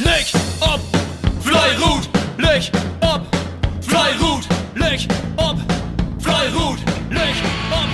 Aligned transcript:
Leg 0.00 0.26
ob, 0.60 0.80
Fleirut, 1.40 2.08
leg 2.36 2.68
ob, 3.00 3.22
Fleirut, 3.80 4.44
leg 4.74 5.06
ob, 5.36 5.56
Fleirut, 6.20 6.80
leg 7.10 7.36
ob, 7.70 7.90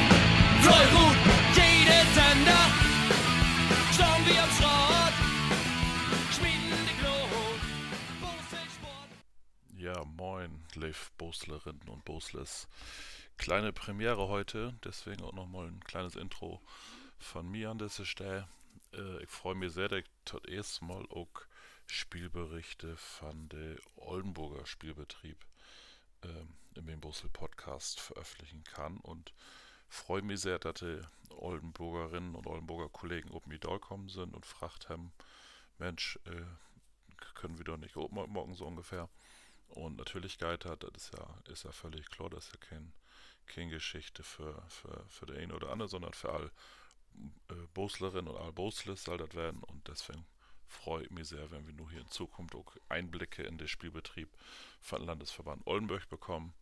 Fleirut. 0.62 1.16
Jede 1.54 2.00
Sender, 2.14 2.64
schauen 3.92 4.24
wir 4.26 4.42
am 4.42 4.50
Schrott, 4.50 5.14
schmieden 6.32 6.86
die 6.88 6.96
Glut. 7.02 7.60
Ja, 9.78 10.03
moin, 10.04 10.64
Liv 10.76 11.12
Boslerinnen 11.19 11.87
und 11.87 12.06
Bosles. 12.06 12.67
Kleine 13.37 13.74
Premiere 13.74 14.28
heute, 14.28 14.74
deswegen 14.85 15.22
auch 15.22 15.35
nochmal 15.35 15.67
ein 15.67 15.85
kleines 15.85 16.16
Intro 16.16 16.62
von 17.19 17.46
mir 17.51 17.69
an 17.70 17.78
dieser 17.78 18.06
Stelle. 18.06 18.48
Äh, 18.95 19.23
ich 19.23 19.28
freue 19.28 19.55
mich 19.55 19.74
sehr, 19.74 19.88
dass 19.88 19.98
ich 19.98 20.06
das 20.24 20.45
erste 20.46 20.84
Mal 20.87 21.05
auch 21.10 21.28
Spielberichte 21.91 22.96
von 22.96 23.48
der 23.48 23.77
Oldenburger 23.96 24.66
Spielbetrieb 24.66 25.44
ähm, 26.22 26.54
dem 26.74 27.00
Brüssel 27.00 27.28
Podcast 27.30 28.00
veröffentlichen 28.00 28.64
kann 28.64 28.98
und 28.98 29.32
freue 29.88 30.22
mich 30.22 30.40
sehr, 30.40 30.58
dass 30.58 30.74
die 30.80 31.00
Oldenburgerinnen 31.30 32.34
und 32.34 32.46
Oldenburger 32.46 32.88
Kollegen 32.88 33.30
oben 33.30 33.50
mit 33.50 33.64
kommen 33.80 34.08
sind 34.08 34.34
und 34.34 34.46
fragt 34.46 34.88
haben, 34.88 35.12
Mensch, 35.78 36.18
äh, 36.26 36.42
können 37.34 37.58
wir 37.58 37.64
doch 37.64 37.76
nicht 37.76 37.96
oben 37.96 38.16
morgen 38.32 38.54
so 38.54 38.66
ungefähr. 38.66 39.09
Und 39.68 39.96
natürlich 39.96 40.38
Geiter, 40.38 40.76
das 40.76 40.90
ist 40.96 41.12
ja, 41.14 41.38
ist 41.48 41.64
ja 41.64 41.72
völlig 41.72 42.09
klar, 42.10 42.30
das 42.30 42.46
ist 42.46 42.54
ja 42.54 42.60
kein, 42.60 42.92
keine 43.46 43.70
Geschichte 43.70 44.22
für, 44.22 44.62
für, 44.68 45.04
für 45.09 45.26
den 45.26 45.36
einen 45.36 45.52
oder 45.52 45.70
anderen, 45.70 45.90
sondern 45.90 46.12
für 46.12 46.32
all 46.32 46.50
äh, 47.48 47.54
Boslerinnen 47.74 48.28
und 48.28 48.40
all 48.40 48.52
Bosles 48.52 49.04
soll 49.04 49.18
das 49.18 49.34
werden 49.34 49.62
und 49.62 49.86
deswegen 49.88 50.26
freue 50.70 51.05
ich 51.05 51.10
mich 51.10 51.29
sehr, 51.29 51.51
wenn 51.51 51.66
wir 51.66 51.74
nur 51.74 51.91
hier 51.91 52.01
in 52.01 52.10
Zukunft 52.10 52.55
auch 52.55 52.77
Einblicke 52.88 53.42
in 53.42 53.59
den 53.59 53.69
Spielbetrieb 53.69 54.29
von 54.80 55.05
Landesverband 55.05 55.66
Oldenburg 55.66 56.09
bekommen. 56.09 56.54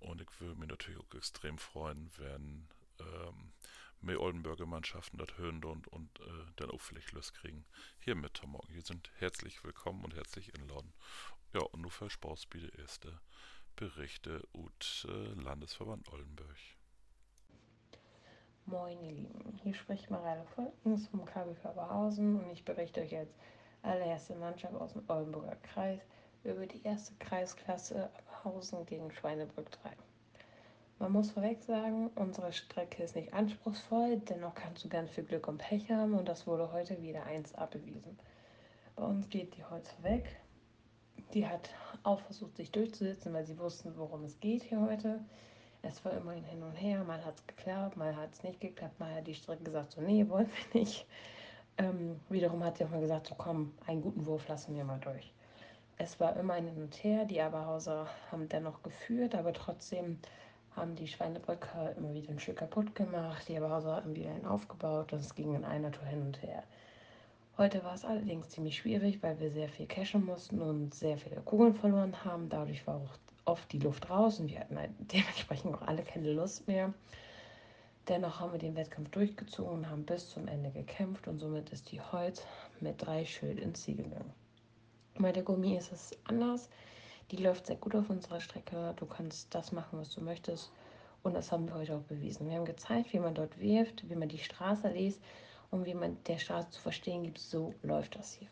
Und 0.00 0.20
ich 0.20 0.28
würde 0.40 0.58
mich 0.58 0.68
natürlich 0.68 1.00
auch 1.00 1.14
extrem 1.14 1.58
freuen, 1.58 2.10
wenn 2.18 2.68
ähm, 2.98 3.52
mehr 4.00 4.20
Oldenburger 4.20 4.66
Mannschaften 4.66 5.16
das 5.16 5.38
hören 5.38 5.62
und, 5.64 5.86
und 5.88 6.20
äh, 6.20 6.52
dann 6.56 6.70
auch 6.70 6.80
vielleicht 6.80 7.12
Lust 7.12 7.34
kriegen, 7.34 7.64
hier 8.00 8.16
mit 8.16 8.36
zu 8.36 8.46
morgen. 8.46 8.72
Hier 8.72 8.82
sind 8.82 9.10
herzlich 9.18 9.62
willkommen 9.62 10.04
und 10.04 10.14
herzlich 10.14 10.54
einladen. 10.54 10.92
Ja, 11.54 11.60
und 11.60 11.82
nur 11.82 11.90
für 11.90 12.10
Spaß 12.10 12.46
bitte 12.46 12.76
erste 12.78 13.20
Berichte 13.76 14.42
ut 14.52 15.06
äh, 15.08 15.40
Landesverband 15.40 16.08
Oldenburg. 16.08 16.58
Moin 18.72 19.02
ihr 19.02 19.12
Lieben, 19.12 19.60
hier 19.62 19.74
spricht 19.74 20.10
Mareile 20.10 20.44
Volkens 20.56 21.06
vom 21.08 21.26
KBV 21.26 21.66
Aberhausen 21.66 22.40
und 22.40 22.50
ich 22.50 22.64
berichte 22.64 23.02
euch 23.02 23.12
jetzt 23.12 23.34
allererste 23.82 24.34
Mannschaft 24.34 24.74
aus 24.76 24.94
dem 24.94 25.02
Oldenburger 25.08 25.56
Kreis 25.56 26.00
über 26.42 26.64
die 26.64 26.82
erste 26.82 27.12
Kreisklasse 27.16 28.08
Aberhausen 28.16 28.86
gegen 28.86 29.12
Schweinebrück 29.12 29.70
3. 29.72 29.90
Man 31.00 31.12
muss 31.12 31.32
vorweg 31.32 31.62
sagen, 31.62 32.10
unsere 32.14 32.50
Strecke 32.54 33.02
ist 33.02 33.14
nicht 33.14 33.34
anspruchsvoll, 33.34 34.16
dennoch 34.20 34.54
kannst 34.54 34.82
du 34.82 34.88
ganz 34.88 35.10
viel 35.10 35.24
Glück 35.24 35.48
und 35.48 35.58
Pech 35.58 35.90
haben 35.90 36.14
und 36.14 36.26
das 36.26 36.46
wurde 36.46 36.72
heute 36.72 37.02
wieder 37.02 37.26
1 37.26 37.54
abbewiesen. 37.56 38.18
Bei 38.96 39.04
uns 39.04 39.28
geht 39.28 39.54
die 39.54 39.64
Holz 39.64 39.94
weg. 40.00 40.40
Die 41.34 41.46
hat 41.46 41.68
auch 42.04 42.20
versucht, 42.20 42.56
sich 42.56 42.72
durchzusetzen, 42.72 43.34
weil 43.34 43.44
sie 43.44 43.58
wussten, 43.58 43.98
worum 43.98 44.24
es 44.24 44.40
geht 44.40 44.62
hier 44.62 44.80
heute. 44.80 45.20
Es 45.82 46.04
war 46.04 46.12
immerhin 46.12 46.44
hin 46.44 46.62
und 46.62 46.74
her, 46.74 47.02
mal 47.04 47.24
hat 47.24 47.34
es 47.34 47.46
geklappt, 47.46 47.96
mal 47.96 48.14
hat 48.14 48.32
es 48.32 48.42
nicht 48.44 48.60
geklappt, 48.60 48.98
mal 49.00 49.12
hat 49.14 49.26
die 49.26 49.34
Strecke 49.34 49.64
gesagt, 49.64 49.92
so 49.92 50.00
nee, 50.00 50.28
wollen 50.28 50.48
wir 50.72 50.80
nicht. 50.80 51.06
Ähm, 51.78 52.20
wiederum 52.28 52.62
hat 52.62 52.78
sie 52.78 52.84
auch 52.84 52.90
mal 52.90 53.00
gesagt, 53.00 53.26
so 53.26 53.34
komm, 53.34 53.72
einen 53.86 54.02
guten 54.02 54.24
Wurf 54.26 54.46
lassen 54.46 54.76
wir 54.76 54.84
mal 54.84 55.00
durch. 55.00 55.32
Es 55.98 56.20
war 56.20 56.36
immer 56.36 56.54
ein 56.54 56.68
Hin 56.68 56.82
und 56.82 56.94
Her, 57.02 57.24
die 57.24 57.40
Aberhauser 57.40 58.06
haben 58.30 58.48
dennoch 58.48 58.82
geführt, 58.82 59.34
aber 59.34 59.52
trotzdem 59.52 60.18
haben 60.76 60.94
die 60.94 61.08
Schweinebrücker 61.08 61.94
immer 61.96 62.14
wieder 62.14 62.30
ein 62.30 62.40
Stück 62.40 62.56
kaputt 62.56 62.94
gemacht, 62.94 63.48
die 63.48 63.56
Aberhauser 63.56 63.96
haben 63.96 64.14
wieder 64.14 64.30
einen 64.30 64.46
aufgebaut 64.46 65.12
und 65.12 65.18
es 65.18 65.34
ging 65.34 65.54
in 65.54 65.64
einer 65.64 65.90
Tour 65.90 66.06
hin 66.06 66.22
und 66.22 66.42
her. 66.42 66.62
Heute 67.58 67.84
war 67.84 67.92
es 67.92 68.06
allerdings 68.06 68.48
ziemlich 68.48 68.78
schwierig, 68.78 69.22
weil 69.22 69.38
wir 69.38 69.50
sehr 69.50 69.68
viel 69.68 69.86
cashen 69.86 70.24
mussten 70.24 70.62
und 70.62 70.94
sehr 70.94 71.18
viele 71.18 71.36
Kugeln 71.42 71.74
verloren 71.74 72.24
haben. 72.24 72.48
Dadurch 72.48 72.86
war 72.86 72.96
auch 72.96 73.10
oft 73.44 73.70
die 73.72 73.78
Luft 73.78 74.08
raus 74.08 74.40
und 74.40 74.48
wir 74.48 74.60
hatten 74.60 74.78
halt 74.78 74.90
dementsprechend 75.12 75.74
auch 75.74 75.82
alle 75.82 76.02
keine 76.02 76.32
Lust 76.32 76.66
mehr. 76.66 76.94
Dennoch 78.08 78.40
haben 78.40 78.52
wir 78.52 78.58
den 78.58 78.74
Wettkampf 78.74 79.10
durchgezogen 79.10 79.74
und 79.74 79.90
haben 79.90 80.06
bis 80.06 80.30
zum 80.30 80.48
Ende 80.48 80.70
gekämpft 80.70 81.28
und 81.28 81.40
somit 81.40 81.68
ist 81.70 81.92
die 81.92 82.00
Holz 82.00 82.42
mit 82.80 83.04
drei 83.04 83.26
Schild 83.26 83.60
ins 83.60 83.82
Ziel 83.82 83.96
gegangen. 83.96 84.32
Bei 85.18 85.30
der 85.30 85.42
Gummi 85.42 85.76
ist 85.76 85.92
es 85.92 86.18
anders. 86.24 86.70
Die 87.30 87.36
läuft 87.36 87.66
sehr 87.66 87.76
gut 87.76 87.94
auf 87.94 88.08
unserer 88.08 88.40
Strecke. 88.40 88.94
Du 88.96 89.04
kannst 89.04 89.54
das 89.54 89.72
machen, 89.72 89.98
was 89.98 90.10
du 90.10 90.22
möchtest. 90.22 90.72
Und 91.22 91.34
das 91.34 91.52
haben 91.52 91.68
wir 91.68 91.74
heute 91.74 91.96
auch 91.96 92.02
bewiesen. 92.02 92.48
Wir 92.48 92.56
haben 92.56 92.64
gezeigt, 92.64 93.12
wie 93.12 93.20
man 93.20 93.34
dort 93.34 93.60
wirft, 93.60 94.08
wie 94.08 94.16
man 94.16 94.30
die 94.30 94.38
Straße 94.38 94.88
liest 94.88 95.20
und 95.72 95.86
wie 95.86 95.94
man 95.94 96.16
der 96.28 96.38
Straße 96.38 96.70
zu 96.70 96.80
verstehen 96.80 97.24
gibt. 97.24 97.38
So 97.38 97.74
läuft 97.82 98.14
das 98.14 98.34
hier. 98.34 98.48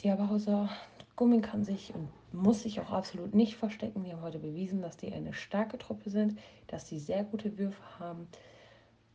Die 0.00 0.10
Aberhauser 0.10 0.68
Gummi 1.14 1.40
kann 1.40 1.64
sich 1.64 1.94
und 1.94 2.08
muss 2.32 2.62
sich 2.62 2.80
auch 2.80 2.90
absolut 2.90 3.34
nicht 3.34 3.56
verstecken. 3.56 4.04
Die 4.04 4.12
haben 4.12 4.22
heute 4.22 4.38
bewiesen, 4.38 4.80
dass 4.80 4.96
die 4.96 5.12
eine 5.12 5.34
starke 5.34 5.78
Truppe 5.78 6.10
sind, 6.10 6.38
dass 6.66 6.88
sie 6.88 6.98
sehr 6.98 7.24
gute 7.24 7.58
Würfe 7.58 7.82
haben 7.98 8.26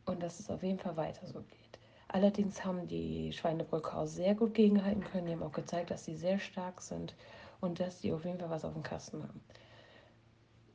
und 0.06 0.22
dass 0.22 0.38
es 0.38 0.50
auf 0.50 0.62
jeden 0.62 0.78
Fall 0.78 0.96
weiter 0.96 1.26
so 1.26 1.40
geht. 1.40 1.78
Allerdings 2.08 2.64
haben 2.64 2.86
die 2.86 3.32
Schweinebrücker 3.32 3.98
auch 3.98 4.06
sehr 4.06 4.34
gut 4.34 4.54
gegenhalten 4.54 5.02
können. 5.02 5.26
Die 5.26 5.32
haben 5.32 5.42
auch 5.42 5.52
gezeigt, 5.52 5.90
dass 5.90 6.04
sie 6.04 6.16
sehr 6.16 6.38
stark 6.38 6.80
sind 6.80 7.14
und 7.60 7.80
dass 7.80 8.00
sie 8.00 8.12
auf 8.12 8.24
jeden 8.24 8.38
Fall 8.38 8.50
was 8.50 8.64
auf 8.64 8.74
dem 8.74 8.82
Kasten 8.82 9.22
haben. 9.22 9.40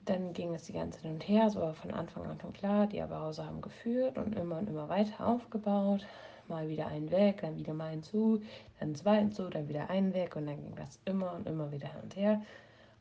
Dann 0.06 0.34
ging 0.34 0.56
es 0.56 0.64
die 0.64 0.74
ganze 0.74 1.02
hin 1.02 1.14
und 1.14 1.28
her, 1.28 1.50
so 1.50 1.60
war 1.60 1.74
von 1.74 1.92
Anfang 1.92 2.26
an 2.26 2.40
schon 2.40 2.54
klar, 2.54 2.88
die 2.88 3.02
Aberhauser 3.02 3.46
haben 3.46 3.62
geführt 3.62 4.18
und 4.18 4.36
immer 4.36 4.58
und 4.58 4.68
immer 4.68 4.90
weiter 4.90 5.28
aufgebaut 5.28 6.06
mal 6.50 6.68
wieder 6.68 6.88
einen 6.88 7.12
weg, 7.12 7.42
dann 7.42 7.58
wieder 7.58 7.74
mal 7.74 7.92
einen 7.92 8.04
zu, 8.04 8.42
dann 8.80 8.96
zweiten 8.96 9.32
zu, 9.32 9.50
dann 9.50 9.70
wieder 9.70 9.90
einen 9.90 10.14
weg 10.14 10.36
und 10.36 10.48
dann 10.48 10.58
ging 10.58 10.76
das 10.76 11.00
immer 11.06 11.34
und 11.34 11.48
immer 11.48 11.72
wieder 11.72 11.88
hin 11.88 12.02
und 12.02 12.16
her. 12.16 12.42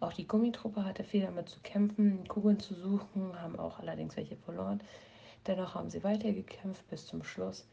Auch 0.01 0.13
die 0.13 0.29
Gummitruppe 0.29 0.85
hatte 0.85 1.03
viel 1.03 1.23
damit 1.23 1.49
zu 1.49 1.59
kämpfen, 1.61 2.29
Kugeln 2.29 2.61
zu 2.61 2.75
suchen, 2.75 3.41
haben 3.41 3.59
auch 3.59 3.81
allerdings 3.81 4.17
welche 4.17 4.37
verloren. 4.37 4.81
Dennoch 5.47 5.75
haben 5.75 5.91
sie 5.91 6.05
weitergekämpft 6.05 6.87
bis 6.89 7.07
zum 7.07 7.25
Schluss 7.25 7.67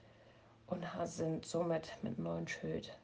und 0.68 0.84
sind 1.04 1.46
somit 1.46 1.92
mit 2.02 2.18
neun 2.18 2.48
Schild 2.48 2.98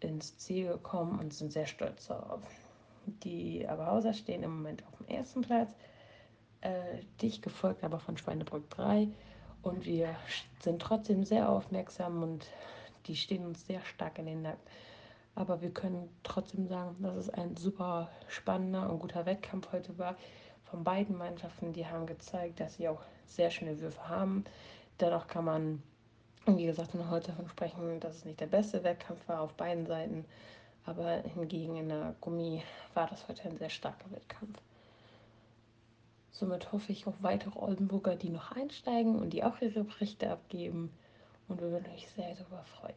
ins 0.00 0.36
Ziel 0.38 0.68
gekommen 0.68 1.20
und 1.20 1.32
sind 1.32 1.52
sehr 1.52 1.66
stolz 1.66 2.08
darauf. 2.08 2.65
Die 3.06 3.66
Aberhauser 3.66 4.12
stehen 4.12 4.42
im 4.42 4.56
Moment 4.56 4.84
auf 4.86 4.96
dem 4.98 5.08
ersten 5.08 5.42
Platz, 5.42 5.74
äh, 6.60 6.70
dicht 7.22 7.42
gefolgt 7.42 7.84
aber 7.84 7.98
von 7.98 8.16
Schweinebrück 8.16 8.68
3 8.70 9.08
und 9.62 9.84
wir 9.84 10.14
sind 10.60 10.80
trotzdem 10.80 11.24
sehr 11.24 11.48
aufmerksam 11.48 12.22
und 12.22 12.46
die 13.06 13.16
stehen 13.16 13.44
uns 13.44 13.66
sehr 13.66 13.80
stark 13.82 14.18
in 14.18 14.26
den 14.26 14.42
Nacken. 14.42 14.60
Aber 15.34 15.60
wir 15.60 15.70
können 15.70 16.08
trotzdem 16.22 16.66
sagen, 16.66 16.96
dass 17.00 17.16
es 17.16 17.30
ein 17.30 17.56
super 17.56 18.08
spannender 18.28 18.90
und 18.90 19.00
guter 19.00 19.26
Wettkampf 19.26 19.70
heute 19.70 19.96
war. 19.98 20.16
Von 20.64 20.82
beiden 20.82 21.16
Mannschaften, 21.16 21.72
die 21.72 21.86
haben 21.86 22.06
gezeigt, 22.06 22.58
dass 22.58 22.76
sie 22.76 22.88
auch 22.88 23.02
sehr 23.26 23.50
schöne 23.50 23.78
Würfe 23.80 24.08
haben. 24.08 24.44
Dennoch 24.98 25.26
kann 25.28 25.44
man, 25.44 25.82
wie 26.46 26.64
gesagt, 26.64 26.94
noch 26.94 27.10
heute 27.10 27.32
davon 27.32 27.48
sprechen, 27.48 28.00
dass 28.00 28.16
es 28.16 28.24
nicht 28.24 28.40
der 28.40 28.46
beste 28.46 28.82
Wettkampf 28.82 29.28
war 29.28 29.42
auf 29.42 29.52
beiden 29.54 29.86
Seiten. 29.86 30.24
Aber 30.86 31.22
hingegen 31.34 31.76
in 31.76 31.88
der 31.88 32.14
Gummi 32.20 32.62
war 32.94 33.08
das 33.08 33.26
heute 33.28 33.48
ein 33.48 33.56
sehr 33.58 33.70
starker 33.70 34.10
Wettkampf. 34.12 34.58
Somit 36.30 36.70
hoffe 36.70 36.92
ich 36.92 37.06
auf 37.06 37.14
weitere 37.22 37.58
Oldenburger, 37.58 38.14
die 38.14 38.28
noch 38.28 38.52
einsteigen 38.52 39.18
und 39.18 39.30
die 39.32 39.42
auch 39.42 39.60
ihre 39.60 39.84
Berichte 39.84 40.30
abgeben. 40.30 40.90
Und 41.48 41.60
wir 41.60 41.70
würden 41.70 41.86
euch 41.94 42.06
sehr 42.10 42.34
darüber 42.34 42.62
freuen. 42.64 42.94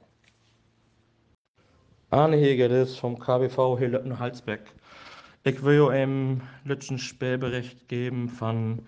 Arne 2.12 2.38
Hegeres 2.38 2.98
vom 2.98 3.18
KBV 3.18 3.78
Hillötten 3.80 4.20
Halsbeck. 4.20 4.62
Ich 5.44 5.64
will 5.64 5.90
einen 5.90 6.44
letzten 6.66 6.98
Spielbericht 6.98 7.88
geben 7.88 8.30
von 8.30 8.86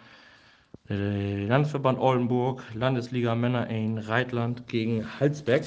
Landesverband 0.88 1.97
Oldenburg, 2.00 2.63
Landesliga 2.74 3.36
Männer 3.36 3.68
in 3.68 3.97
Reitland 3.97 4.68
gegen 4.68 5.07
Halsbeck. 5.19 5.65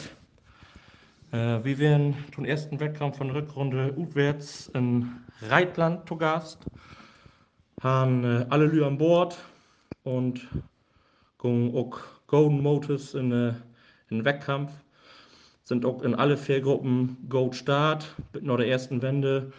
Äh, 1.35 1.65
wir 1.65 1.79
werden 1.79 2.15
zum 2.33 2.45
ersten 2.45 2.79
Wettkampf 2.79 3.19
von 3.19 3.31
Rückrunde 3.31 3.93
utwärts 3.97 4.69
in 4.69 5.11
Reitland 5.43 6.09
zu 6.09 6.17
Gast 6.17 6.65
haben 7.83 8.23
äh, 8.23 8.47
alle 8.51 8.67
Lü 8.67 8.85
an 8.85 8.99
Bord 8.99 9.37
und 10.05 10.47
gehen 11.43 11.75
auch 11.75 11.99
Golden 12.29 12.63
Motors 12.63 13.15
in, 13.15 13.33
äh, 13.33 13.53
in 14.11 14.25
Wettkampf. 14.25 14.71
Sind 15.65 15.85
auch 15.85 16.03
in 16.03 16.15
alle 16.15 16.37
vier 16.37 16.61
Gruppen 16.61 17.17
Gold 17.29 17.57
Start. 17.57 18.15
Mit 18.33 18.45
nur 18.45 18.59
der 18.59 18.69
ersten 18.69 19.03
Wende 19.03 19.51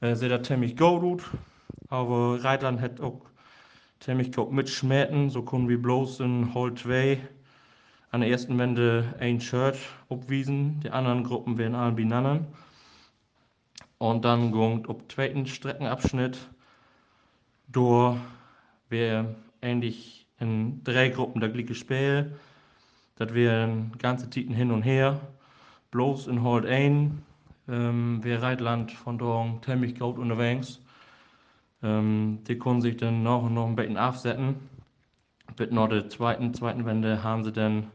äh, 0.00 0.14
seht 0.14 0.30
ihr 0.30 0.42
ziemlich 0.42 0.74
gut 0.74 1.22
Aber 1.88 2.42
Reitland 2.42 2.80
hat 2.80 2.98
auch 3.02 3.20
ziemlich 3.98 4.32
gut 4.32 4.52
mitschmerten. 4.52 5.28
So 5.28 5.42
können 5.42 5.68
wir 5.68 5.80
bloß 5.82 6.20
in 6.20 6.54
Hall 6.54 6.72
2 6.72 7.20
an 8.10 8.20
der 8.20 8.30
ersten 8.30 8.58
Wende 8.58 9.14
ein 9.20 9.40
Shirt 9.40 9.78
abwiesen. 10.08 10.80
Die 10.80 10.90
anderen 10.90 11.24
Gruppen 11.24 11.58
werden 11.58 11.74
alle 11.74 11.92
beieinander. 11.92 12.44
Und 13.98 14.24
dann 14.24 14.50
gongt 14.50 14.88
ob 14.88 15.10
zweiten 15.10 15.46
Streckenabschnitt 15.46 16.38
durch 17.68 18.16
wir 18.88 19.36
ähnlich 19.62 20.26
in 20.38 20.82
drei 20.82 21.10
Gruppen 21.10 21.40
der 21.40 21.50
gleiche 21.50 21.74
Spiel. 21.74 22.36
Das 23.16 23.34
wären 23.34 23.92
ganze 23.98 24.28
Titen 24.30 24.54
hin 24.54 24.70
und 24.70 24.82
her. 24.82 25.20
Bloß 25.90 26.26
in 26.26 26.42
Hold 26.42 26.66
1 26.66 27.12
ähm, 27.68 28.24
wir 28.24 28.42
Reitland 28.42 28.90
von 28.90 29.18
dort 29.18 29.64
ziemlich 29.64 29.98
gut 29.98 30.18
unterwegs. 30.18 30.80
Ähm, 31.82 32.40
die 32.48 32.58
können 32.58 32.80
sich 32.80 32.96
dann 32.96 33.22
noch 33.22 33.44
und 33.44 33.54
noch 33.54 33.66
ein 33.66 33.76
bisschen 33.76 33.98
aufsetzen. 33.98 34.56
Mit 35.58 35.72
noch 35.72 35.88
der 35.88 36.08
zweiten, 36.08 36.54
zweiten 36.54 36.84
Wende 36.84 37.22
haben 37.22 37.44
sie 37.44 37.52
dann 37.52 37.90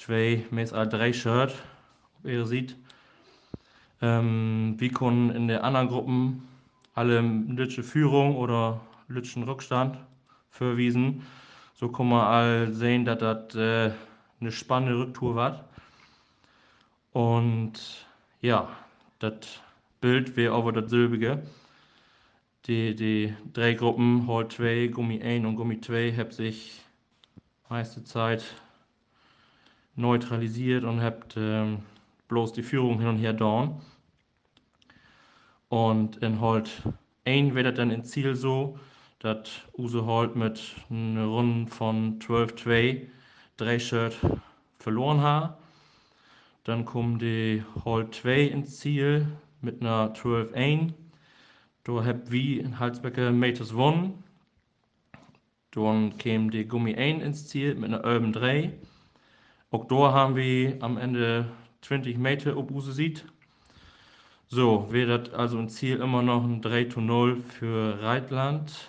zwei, 0.00 0.44
meist 0.50 0.72
drei 0.72 1.12
Shirt, 1.12 1.54
ob 2.18 2.30
ihr 2.30 2.46
sieht. 2.46 2.76
Ähm, 4.00 4.76
wir 4.78 4.90
können 4.90 5.30
in 5.30 5.46
den 5.46 5.58
anderen 5.58 5.88
Gruppen 5.88 6.48
alle 6.94 7.20
Lütsche 7.20 7.82
Führung 7.82 8.36
oder 8.36 8.80
Lütschen 9.08 9.42
Rückstand 9.42 9.98
verwiesen. 10.50 11.26
So 11.74 11.88
kann 11.88 12.08
man 12.08 12.26
all 12.26 12.72
sehen, 12.72 13.04
dass 13.04 13.18
das 13.18 13.54
äh, 13.54 13.92
eine 14.40 14.52
spannende 14.52 14.98
Rücktour 14.98 15.34
war. 15.34 15.64
Und 17.12 18.06
ja, 18.40 18.68
das 19.18 19.60
Bild 20.00 20.34
wäre 20.36 20.54
aber 20.54 20.72
das 20.72 20.90
silbige. 20.90 21.42
Die, 22.66 22.94
die 22.94 23.34
drei 23.52 23.74
Gruppen, 23.74 24.26
Hall 24.26 24.48
2, 24.48 24.88
Gummi 24.88 25.22
1 25.22 25.46
und 25.46 25.56
Gummi 25.56 25.80
2, 25.80 26.14
haben 26.16 26.30
sich 26.30 26.80
meiste 27.68 28.02
Zeit 28.04 28.44
neutralisiert 30.00 30.84
und 30.84 31.02
habt 31.02 31.36
ähm, 31.36 31.80
bloß 32.28 32.52
die 32.52 32.62
Führung 32.62 32.98
hin 32.98 33.08
und 33.08 33.18
her 33.18 33.32
dauern. 33.32 33.80
Und 35.68 36.16
in 36.16 36.40
Holt 36.40 36.82
1 37.24 37.54
wird 37.54 37.66
das 37.66 37.74
dann 37.74 37.90
ins 37.90 38.10
Ziel 38.10 38.34
so, 38.34 38.78
dass 39.20 39.50
Use 39.78 40.04
Holt 40.04 40.34
mit 40.34 40.74
einer 40.90 41.26
Runde 41.26 41.70
von 41.70 42.18
12-2 42.18 43.06
drei 43.56 43.78
verloren 44.78 45.20
hat. 45.20 45.58
Dann 46.64 46.84
kommen 46.84 47.18
die 47.18 47.62
Holt 47.84 48.14
2 48.14 48.42
ins 48.44 48.78
Ziel 48.78 49.26
mit 49.60 49.80
einer 49.80 50.14
12-1. 50.14 50.92
Da 51.84 52.04
habt 52.04 52.30
wie 52.30 52.58
in 52.58 52.78
Halsbecker 52.78 53.30
Meters 53.30 53.70
gewonnen. 53.70 54.24
Dann 55.72 56.16
käme 56.18 56.50
die 56.50 56.66
Gummi 56.66 56.94
1 56.96 57.22
ins 57.22 57.48
Ziel 57.48 57.74
mit 57.74 57.92
einer 57.92 58.04
Urban 58.04 58.32
3. 58.32 58.72
Auch 59.72 59.84
da 59.84 60.12
haben 60.12 60.34
wir 60.34 60.82
am 60.82 60.98
Ende 60.98 61.46
20 61.82 62.18
Meter 62.18 62.56
ob 62.56 62.72
Use 62.72 62.92
sieht. 62.92 63.24
So, 64.48 64.88
wäre 64.90 65.20
das 65.20 65.32
also 65.32 65.60
im 65.60 65.68
Ziel 65.68 65.98
immer 65.98 66.22
noch 66.22 66.42
ein 66.42 66.60
3 66.60 66.86
zu 66.86 67.00
0 67.00 67.36
für 67.36 68.02
Reitland. 68.02 68.88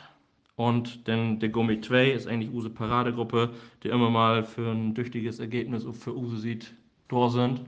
Und 0.55 1.07
denn 1.07 1.39
der 1.39 1.49
Gummi 1.49 1.81
2 1.81 2.09
ist 2.09 2.27
eigentlich 2.27 2.51
Use 2.51 2.71
Paradegruppe, 2.71 3.51
die 3.83 3.89
immer 3.89 4.09
mal 4.09 4.43
für 4.43 4.71
ein 4.71 4.95
tüchtiges 4.95 5.39
Ergebnis 5.39 5.85
für 5.91 6.17
Use 6.17 6.37
sieht, 6.37 6.73
da 7.09 7.29
sind. 7.29 7.61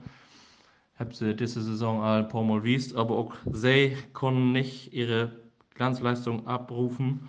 Hab 0.98 1.14
sie 1.14 1.36
diese 1.36 1.62
Saison 1.62 2.02
ein 2.02 2.26
paar 2.26 2.42
Mal 2.42 2.64
wiest, 2.64 2.96
aber 2.96 3.16
auch 3.16 3.34
sie 3.52 3.96
konnten 4.12 4.50
nicht 4.50 4.92
ihre 4.92 5.30
Glanzleistung 5.76 6.48
abrufen 6.48 7.28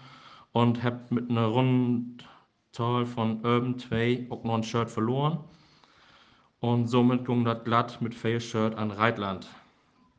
und 0.51 0.83
hab 0.83 1.11
mit 1.11 1.29
einer 1.29 1.45
Rundenzahl 1.45 3.05
von 3.05 3.45
Urban 3.45 3.77
2 3.77 4.27
auch 4.31 4.43
noch 4.43 4.55
ein 4.55 4.63
Shirt 4.63 4.89
verloren. 4.89 5.37
Und 6.59 6.87
somit 6.87 7.25
ging 7.25 7.45
das 7.45 7.63
glatt 7.63 8.01
mit 8.01 8.15
Fair 8.15 8.39
Shirt 8.39 8.75
an 8.75 8.91
Reitland. 8.91 9.47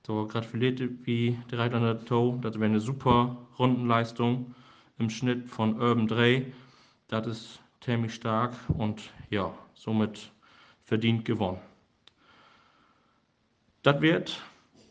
So 0.07 0.27
gratulierte 0.27 0.89
wie 1.05 1.37
die 1.51 1.55
Reitlander 1.57 2.05
Toe. 2.05 2.39
Das 2.41 2.55
wäre 2.55 2.67
eine 2.67 2.81
super 2.81 3.37
Rundenleistung 3.59 4.55
im 4.99 5.11
Schnitt 5.11 5.49
von 5.49 5.81
Urban 5.81 6.07
3. 6.07 6.53
Das 7.09 7.27
ist 7.27 7.61
ziemlich 7.81 8.15
stark 8.15 8.53
und 8.79 9.11
ja, 9.31 9.53
somit 9.75 10.31
verdient 10.85 11.25
gewonnen. 11.25 11.59
Das 13.83 14.01
wird 14.01 14.41